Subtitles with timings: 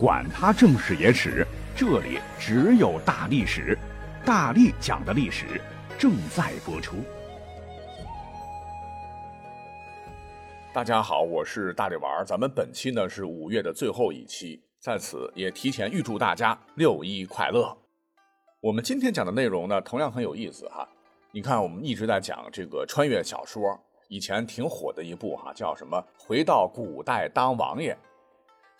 [0.00, 3.78] 管他正史野史，这里只有大历史，
[4.24, 5.60] 大力讲的历史
[5.98, 6.96] 正在播出。
[10.72, 17.76] 大家好，我是大力丸儿，咱们本期呢是五月的最后一期，在此也提前预祝大家六一快乐。
[18.62, 20.88] 我们今天讲的内容呢，同样很有意思哈。
[21.30, 23.78] 你看，我们一直在讲这个穿越小说，
[24.08, 27.92] 以前挺火的一部哈，叫什么《回到古代当王爷》。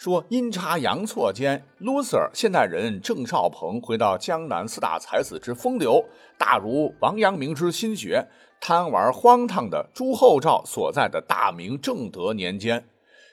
[0.01, 6.03] 说阴差阳错间，loser 现代人郑少鹏回到江南四大才子之风流，
[6.39, 8.27] 大如王阳明之心学，
[8.63, 12.83] 贪玩荒唐的朱厚照所在的大明正德年间，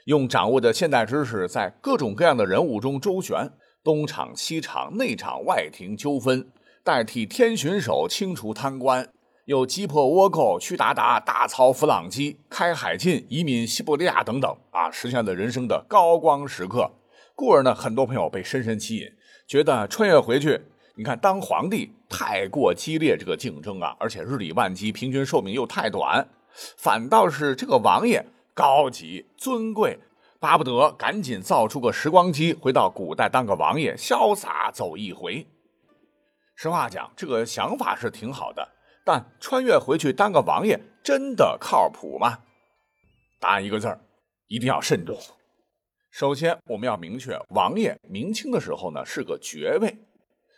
[0.07, 3.49] 用掌握的现代知识，在各种各样的人物中周旋，
[3.81, 6.49] 东厂西厂内厂外廷纠纷，
[6.83, 9.07] 代替天巡守清除贪官。
[9.47, 16.91] 又击破倭寇，屈鞑靼，大操弗朗基，开海禁，移民西伯利亚等等啊，实现了人生的高光时刻。
[17.33, 19.09] 故而呢，很多朋友被深深吸引，
[19.47, 20.59] 觉得穿越回去，
[20.95, 26.27] 你看当皇帝太过激烈，这个竞争啊，而且日理万机，平均寿命又太短，
[26.75, 29.97] 反倒是这个王爷高级尊贵，
[30.41, 35.47] 巴不得赶紧造出个时光机，回到古代当个王爷，潇洒走一回。
[36.53, 38.73] 实话讲，这个想法是挺好的。
[39.07, 42.39] 但穿越回去当个王爷真的靠谱吗？
[43.39, 44.01] 答案一个字儿，
[44.47, 45.17] 一定要慎重。
[46.11, 49.97] 首先，我们要明确，王爷明清的时候呢是个爵位。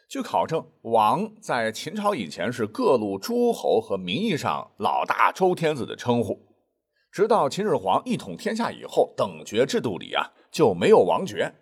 [0.09, 6.41] 据考证，王在秦朝以前是各路诸侯和名义上老大周天子的称呼。
[7.11, 11.53] 直到秦始皇一统天下以后，等爵制度里啊就没有王爵，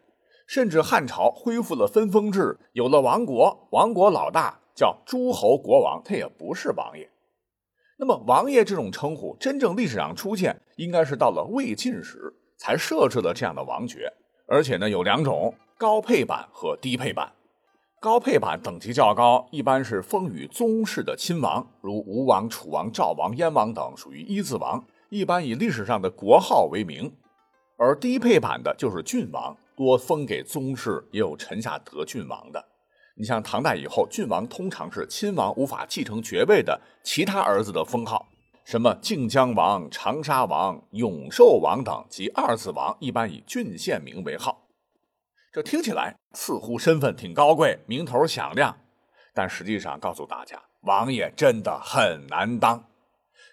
[0.48, 4.62] 甚至汉朝恢复了分封制，有了王国，王国老大。
[4.78, 7.10] 叫诸侯国王，他也不是王爷。
[7.98, 14.14] 那么王爷这种称呼，真正历史上出现，应该是到了魏晋时才设置了这样的王爵。
[14.48, 17.34] 而且呢，有两种：高配版和低配版。
[18.00, 27.12] 高配版等级较高，一般是封予宗室的亲王，如吴王、楚王、赵王、燕王等，属于一字王，一般以历史上的国号为名。
[27.78, 32.64] 而低配版的就是郡王，多封给宗室，也有臣下得郡王的。
[33.20, 38.28] 你像唐代以后，郡王通常是亲王无法继承爵位的其他儿子的封号，
[38.64, 44.68] 什么靖江王、长沙王、永寿王等及二字王，一般以郡县名为号。
[45.52, 48.78] 这听起来似乎身份挺高贵，名头响亮，
[49.34, 52.86] 但实际上告诉大家，王爷真的很难当，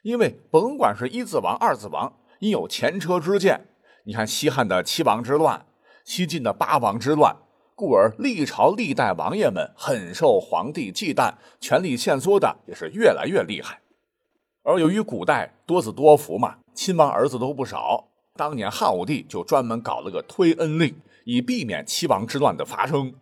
[0.03, 3.69] 因为甭管是一字王、二字王，因有前车之鉴。
[4.05, 5.65] 你看西汉的七王之乱，
[6.05, 7.35] 西晋的八王之乱。
[7.77, 13.81] 故而历朝历代王爷们很受皇帝忌惮，权力限缩的也是越来越厉害。
[14.63, 23.13] 而由于古代多子多福嘛，亲王儿子都不少，当年汉武帝就专门搞了个推恩令，以避免七王之乱的发生。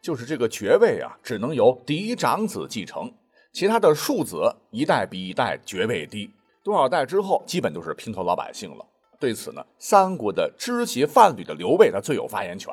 [0.00, 3.12] 就是这个爵位啊，只能由嫡长子继承，
[3.52, 6.30] 其他的庶子一代比一代爵位低，
[6.64, 8.86] 多少代之后基本都是平头老百姓了。
[9.20, 12.72] 对此呢，三国的知席范吕的刘备他最有发言权。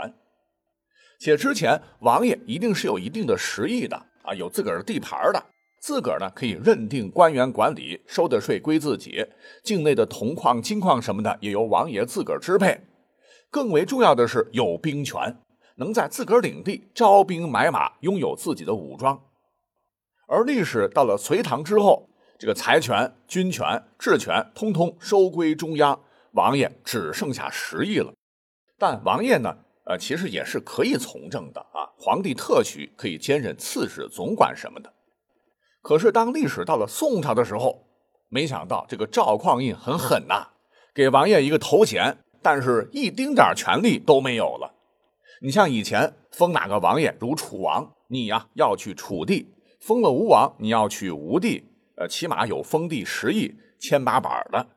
[1.19, 5.43] 且之前王爷一定是有一定的实力的啊，有自个儿的地盘的，
[5.79, 9.25] 自个儿呢可以认定官员管理，收的税归自己，
[9.63, 12.81] 境内的铜矿、金矿什么的也由王爷自个儿支配。
[13.49, 15.37] 更为重要的是有兵权，
[15.77, 19.21] 能在自个儿领地招兵买马，拥有自己的武装。
[20.27, 25.97] 而历史到了隋唐之后，这个财权、军权、治权通通收归中央，
[26.31, 28.11] 王爷只剩下实力了。
[28.77, 29.55] 但王爷呢？
[29.85, 34.91] 呃，其实也是可以从政的啊，皇帝特许可以兼任刺史、总管什么的。
[35.81, 37.87] 可是当历史到了宋朝的时候，
[38.29, 40.47] 没想到这个赵匡胤很狠呐，
[40.93, 44.73] 给王爷一个头衔，但是一丁点权力都没有了。
[45.41, 49.45] 你像以前封哪个王爷，如楚王，你呀要去楚地；
[49.79, 51.63] 封了吴王，你要去吴地，
[51.97, 54.67] 呃，起码有封地十亿、千八百的。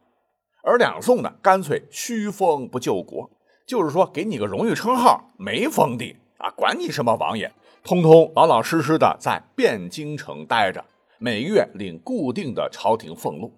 [0.63, 3.31] 而两宋呢，干脆虚封不救国。
[3.69, 7.53] 就是说，给你个荣誉称号，没封地啊，管你什么王爷，
[7.85, 10.83] 通通老老实实的在汴京城待着，
[11.19, 13.53] 每月领固定的朝廷俸禄。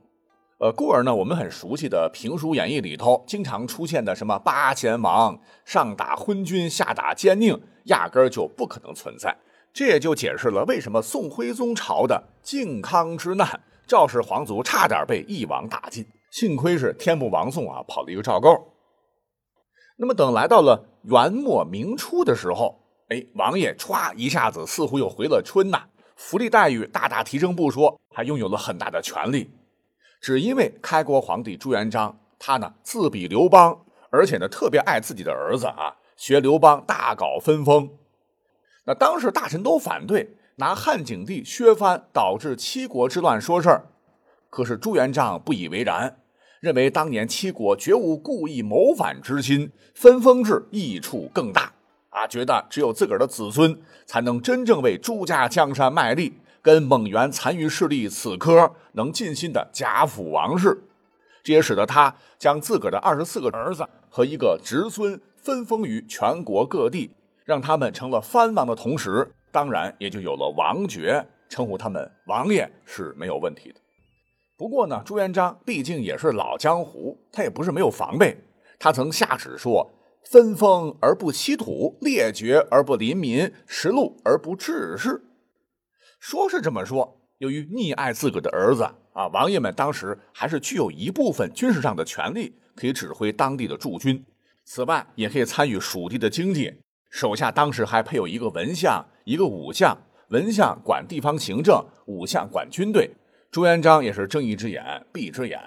[0.58, 9.36] 呃，故而呢，我们很熟悉的评书演义里头经常出现的什么八贤王上打昏君，下打奸佞，压根儿就不可能存在。
[9.72, 13.48] 这也就解释了为什么宋徽宗朝的靖康之难，
[13.86, 18.66] 赵氏皇族差点被一网打尽，幸亏是天不亡宋啊，跑了一个赵构。
[20.02, 22.80] 那么等来到了元末明初的时候，
[23.10, 25.82] 哎，王爷歘一下子似乎又回了春呐，
[26.16, 29.50] 福利待遇大大提升不说，还拥有了很大的权力。
[30.18, 37.90] 只因为开国皇帝朱元璋，他呢自比刘邦，而且呢特别爱自己的儿子啊，学刘邦大搞分封。
[38.86, 43.90] 那当时大臣都反对，拿汉景帝削藩导致七国之乱说事儿。
[44.48, 46.19] 可是朱元璋不以为然，
[46.60, 51.72] 认为当年七国绝无故意谋反之心，分封制益处更大
[52.10, 52.26] 啊！
[52.26, 60.82] 觉得只有自个儿的子孙才能真正为朱家江山卖力，跟蒙元残余势力死磕，能尽心的贾府王室。
[61.42, 67.10] 这也使得他将自个儿的二十四个儿子和一个侄孙分封于全国各地，
[67.46, 73.80] 让他们成了藩王的同时，当然也就有了王爵，称呼他们王爷是没有问题的。
[74.60, 78.36] 不过呢，朱元璋毕竟也是老江湖，他也不是没有防备。
[78.78, 79.90] 他曾下旨说
[80.30, 85.24] ：“分封而不欺土，列爵而不临民，食禄而不治世。”
[86.20, 88.82] 说是这么说，由于溺爱自个的儿子
[89.14, 94.22] 啊，王爷们当时还是具有一部分军事上的权力，可以指挥当地的驻军。
[94.66, 96.70] 此外，也可以参与属地的经济。
[97.08, 99.96] 手下当时还配有一个文相，一个武相。
[100.28, 103.10] 文相管地方行政，武相管军队。
[103.50, 105.58] 朱元璋也是睁一只眼闭一只眼，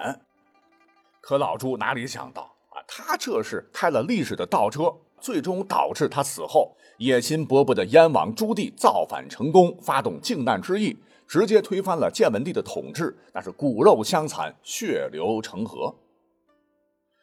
[1.20, 2.40] 可老朱哪里想到
[2.70, 4.90] 啊，他这是开了历史的倒车，
[5.20, 10.96] 最终导致他死后野心勃勃的燕王朱棣造反成功，发动靖难之役，
[11.28, 15.94] 直接推翻了建文帝的统治，那是骨肉相残，血流成河。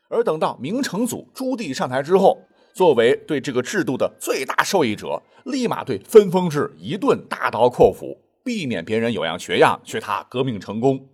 [0.10, 2.38] 而等到明成祖朱棣上台之后，
[2.72, 8.16] 作为对这个制度的最大受益者，立马对分封制一顿大刀阔斧。
[8.44, 11.10] 避免别人有样学样，学他革命成功，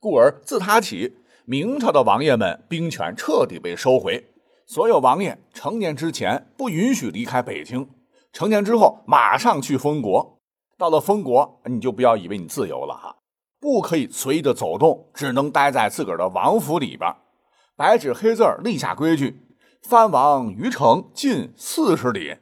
[0.00, 4.30] 故而自他起，明朝的王爷们兵权彻底被收回，
[4.66, 7.88] 所有王爷成年之前不允许离开北京，
[8.32, 10.38] 成年之后马上去封国。
[10.78, 13.16] 到了封国，你就不要以为你自由了哈，
[13.60, 17.14] 不可以随意的走动，只能待在自个儿的王府里边，
[17.76, 19.46] 白纸黑字立下规矩：
[19.82, 22.36] 藩王于城近四十里，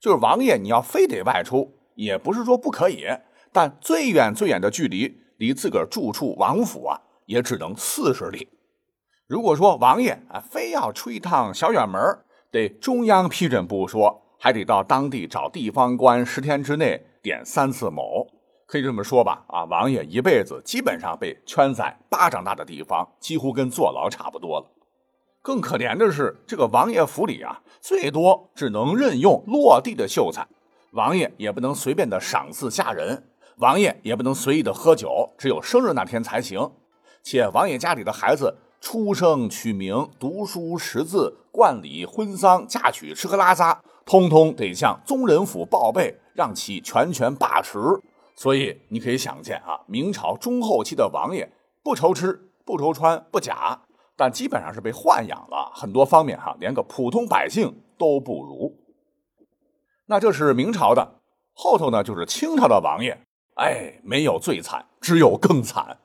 [0.00, 3.06] 就是王爷你要非得外出，也不是说不可以。
[3.52, 8.48] 但最远最远的距离，离自个儿住处王府啊，也只能四十里。
[9.26, 12.00] 如果说王爷啊，非要出一趟小远门，
[12.50, 18.26] 得中央批准不说，还得到当地找地方官，十天之内点三次卯。
[18.66, 24.66] 可以这么说吧，啊，王爷一辈子基本上被圈在巴掌大的地方，几乎跟坐牢差不多了。
[25.42, 30.46] 更可怜的是，这个王爷府里啊，最多只能任用落地的秀才，
[30.92, 33.29] 王爷也不能随便的赏赐下人。
[33.60, 36.72] 王爷也不能随意的喝酒，只有生日那天才行。
[37.22, 47.78] 且王爷家里的孩子出生、取名、读书、识字、冠礼、婚丧、嫁娶、吃喝拉撒，通通得向宗人府报备，让其全权把持。
[48.34, 51.52] 所以你可以想见啊，明朝中后期的王爷
[51.82, 53.82] 不愁吃、不愁穿、不假，
[54.16, 58.74] 但基本上是被豢养了，很多方面哈，连个普通百姓都不如。
[60.06, 61.20] 那这是明朝的，
[61.52, 63.20] 后头呢就是清朝的王爷。
[63.60, 65.98] 哎，没有最惨，只有更惨。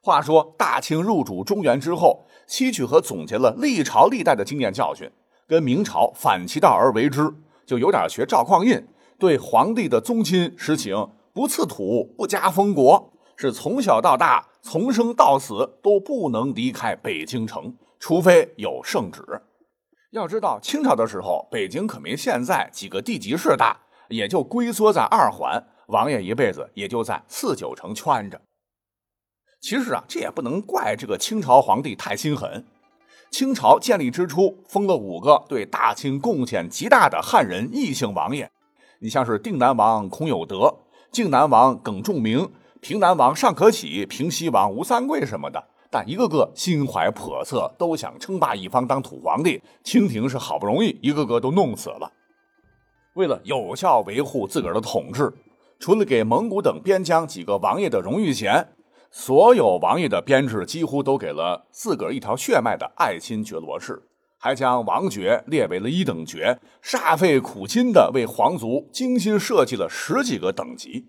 [0.00, 5.10] 话说大清入主中原之后，吸取和总结了历朝历代的经验教训，
[5.48, 7.28] 跟明朝反其道而为之，
[7.66, 8.86] 就有点学赵匡胤，
[9.18, 19.24] 对皇帝的宗亲实行不赐土、不加封国，是从小到大、从生到死都不能离开北京城，除非有圣旨。
[20.12, 23.76] 要知道，清朝的时候，北京可没现在几个地级市大，
[24.08, 25.66] 也就龟缩在二环。
[25.90, 28.40] 王爷一辈子也就在四九城圈着。
[29.60, 32.64] 其实啊，这也不能怪这个清朝皇帝太心狠。
[33.30, 38.50] 清朝建立之初，封了五个对大清贡献极大的汉人异姓王爷。
[39.00, 40.74] 你像是定南王孔有德、
[41.12, 49.62] 靖南王耿仲明、平南王尚可喜、平西王吴三桂什么的，但一个个心怀叵测，都想称霸一方当土皇帝。
[49.84, 52.10] 清廷是好不容易一个个都弄死了。
[53.14, 55.30] 为了有效维护自个儿的统治。
[55.80, 58.74] 除了给蒙古等边疆几个王爷的荣誉衔，
[59.10, 64.02] 所有王爷的编制几乎都给了自个儿一条血脉的爱新觉罗氏，
[64.36, 71.08] 还将王爵列为了一等爵，煞费苦心的为皇族精心设计了十几个等级。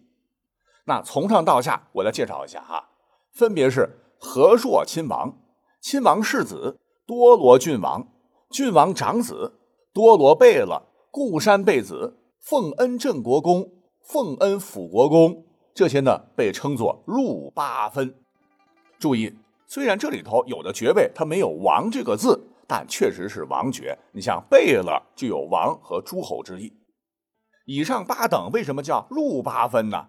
[0.86, 2.92] 那从上到下，我来介绍一下哈，
[3.34, 5.38] 分别是和硕亲王、
[5.82, 8.08] 亲王世子、多罗郡王、
[8.50, 9.60] 郡王长子、
[9.92, 13.70] 多罗贝勒、固山贝子、奉恩镇国公。
[14.04, 18.16] 奉恩辅国公，这些呢被称作入八分。
[19.00, 19.34] 注意，
[19.66, 23.98] 虽然这里头有的爵位它没有“王”这个字，但确实是王爵。
[24.12, 26.74] 你像贝勒就有王和诸侯之意。
[27.66, 30.08] 以上八等为什么叫入八分呢？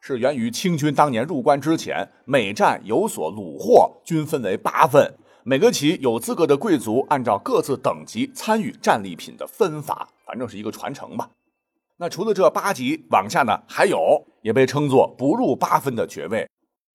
[0.00, 11.28] 是源于清军当年入关之前，每战有所虏获，均分为八份，每个旗有资格的贵族按照各自等级参与战利品的分法，反正是一个传承吧。
[11.98, 16.48] 那除了这八级往下呢，还有也被称作不入八分的爵位。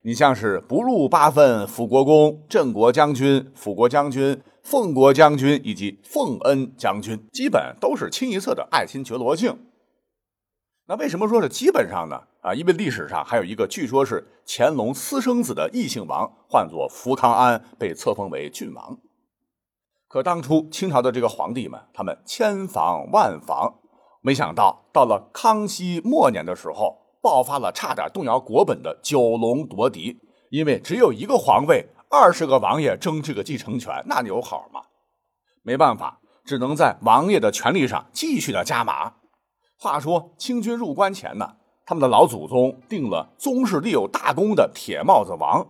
[0.05, 9.57] 你像是不入八分辅国公、镇国将军、辅国将军、奉国将军以及奉恩将军，基本都是清一色的爱新觉罗姓。
[10.87, 12.21] 那为什么说是基本上呢？
[12.41, 18.97] 啊，因为历史上还有一个据说是乾隆私生子的异姓王，唤作福康安，被册封为郡王。
[20.09, 23.79] 可当初清朝的这个皇帝们，他们千防万防，
[24.25, 30.17] 没想到到了康熙末年的时候，爆发了差点动摇国本的九龙夺嫡。
[30.49, 34.81] 因为只有一个皇位，二十个王爷争这个继承权，那有好吗？
[35.61, 39.15] 没办法，只能在王爷的权力上继续的加码。
[39.77, 45.67] 话说清军入关前呢，他们的老祖宗定了宗室立有大功的铁帽子王，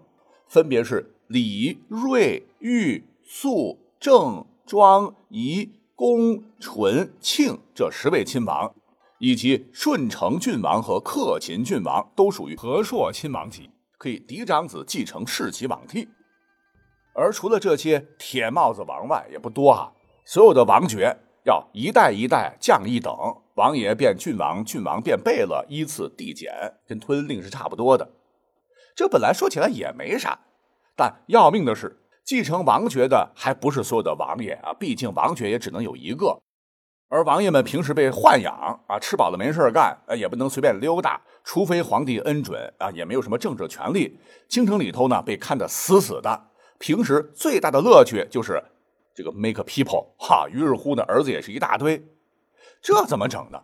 [0.47, 8.73] 分别是李、瑞、玉、肃、郑、庄、仪、恭、纯、庆这十位亲王，
[9.19, 13.69] 以及顺承郡王和克勤郡王，都属于和硕亲王级。
[13.97, 16.09] 可以嫡长子继承世袭罔替，
[17.13, 19.93] 而除了这些铁帽子王外，也不多啊。
[20.25, 23.15] 所有的王爵要一代一代降一等，
[23.55, 26.51] 王爷变郡王，郡王变贝勒，依次递减，
[26.85, 28.11] 跟吞令是差不多的。
[28.93, 30.37] 这本来说起来也没啥，
[30.97, 36.41] 但要命的是，继承王爵的还不是所有的王爷啊，毕竟王爵也只能有一个。
[37.09, 38.53] 而王爷们平时被豢养
[38.87, 44.17] 啊，吃饱了没事干，呃，也不能随便溜达，除非皇帝恩准啊，也没有什么政治权利。
[44.47, 46.47] 京城里头呢，被看得死死的。
[46.79, 48.63] 平时最大的乐趣就是
[49.13, 52.03] 这个 make people 哈，于是乎呢，儿子也是一大堆。
[52.81, 53.61] 这怎么整呢？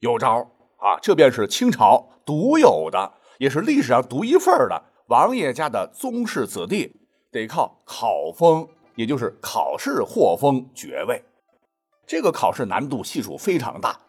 [0.00, 0.98] 有招啊！
[1.00, 6.99] 这便是清朝独有的，也是历史上独一份的王爷家的宗室子弟，
[7.32, 11.22] 得靠考封，也就是考试获封爵位。
[12.06, 14.00] 这个考试难度系数非常大，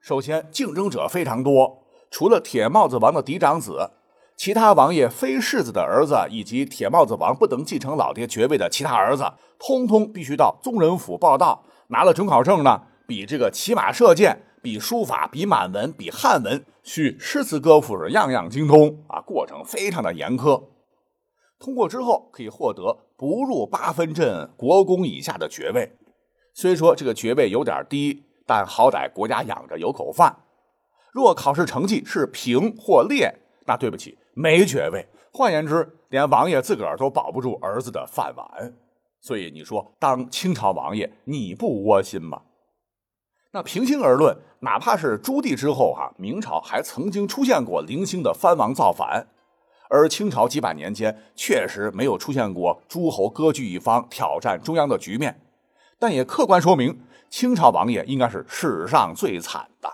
[0.00, 3.90] 首先竞争者非常多，除了铁帽子王的嫡长子，
[4.36, 20.62] 其他王爷非世子的儿子以及铁帽子王不能继承老爹爵位的其他儿子，通通必须到宗人府报到，拿了准考证呢，比这个骑马射箭，比书法，比满文，比汉文，需诗词歌赋是样样精通啊，过程非常的严苛。
[21.58, 25.90] 通过之后可以获得不入八分镇国公以下的爵位。
[26.52, 30.36] 虽说这个爵位有点低，但好歹国家养着有口饭。
[31.12, 33.34] 若考试成绩是平或劣，
[33.66, 35.06] 那对不起，没爵位。
[35.32, 38.74] 换言之，连王爷自个儿都保不住儿子的饭碗。
[39.20, 42.42] 所以你说当清朝王爷，你不窝心吗？
[43.52, 49.26] 那平心而论，哪怕是朱棣之后，哈，明朝还曾经出现过零星的藩王造反，
[49.88, 55.40] 而清朝几百年间确实没有出现过诸侯割据一方挑战中央的局面。
[55.98, 57.00] 但也客观说明，
[57.30, 59.90] 清朝王爷应该是史上最惨的。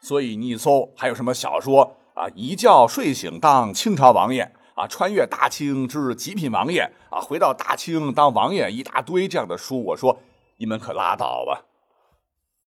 [0.00, 2.26] 所以你一搜，还有什么小说啊？
[2.34, 9.82] 一觉睡醒当清朝王爷啊，穿越大清之极品王爷啊，回到大清当王爷，一大堆这样的书。
[9.84, 10.18] 我说
[10.56, 11.64] 你们可拉倒吧！